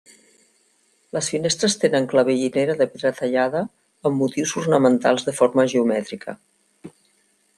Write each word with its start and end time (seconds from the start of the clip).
Les 1.17 1.27
finestres 1.33 1.75
tenen 1.83 2.07
clavellinera 2.13 2.77
de 2.79 2.87
pedra 2.95 3.11
tallada 3.19 3.61
amb 4.11 4.19
motius 4.23 4.55
ornamentals 4.63 5.29
de 5.31 5.37
forma 5.41 5.69
geomètrica. 5.75 6.37